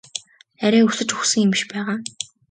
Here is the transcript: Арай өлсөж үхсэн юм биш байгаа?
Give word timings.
Арай 0.65 0.81
өлсөж 0.87 1.09
үхсэн 1.15 1.43
юм 1.45 1.51
биш 1.53 1.63
байгаа? 1.71 1.97